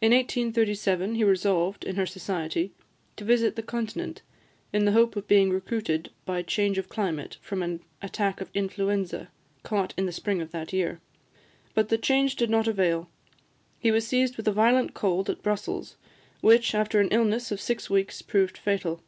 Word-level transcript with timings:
In 0.00 0.12
1837, 0.12 1.16
he 1.16 1.22
resolved, 1.22 1.84
in 1.84 1.96
her 1.96 2.06
society, 2.06 2.72
to 3.18 3.26
visit 3.26 3.56
the 3.56 3.62
Continent, 3.62 4.22
in 4.72 4.86
the 4.86 4.92
hope 4.92 5.16
of 5.16 5.28
being 5.28 5.50
recruited 5.50 6.10
by 6.24 6.40
change 6.40 6.78
of 6.78 6.88
climate 6.88 7.36
from 7.42 7.62
an 7.62 7.80
attack 8.00 8.40
of 8.40 8.48
influenza 8.54 9.28
caught 9.62 9.92
in 9.98 10.06
the 10.06 10.12
spring 10.12 10.40
of 10.40 10.50
that 10.52 10.72
year. 10.72 10.98
But 11.74 11.90
the 11.90 11.98
change 11.98 12.36
did 12.36 12.48
not 12.48 12.66
avail; 12.66 13.10
he 13.78 13.90
was 13.90 14.06
seized 14.06 14.38
with 14.38 14.48
a 14.48 14.50
violent 14.50 14.94
cold 14.94 15.28
at 15.28 15.42
Brussels, 15.42 15.98
which, 16.40 16.74
after 16.74 16.98
an 17.00 17.08
illness 17.10 17.52
of 17.52 17.60
six 17.60 17.90
weeks, 17.90 18.22
proved 18.22 18.56
fatal. 18.56 19.02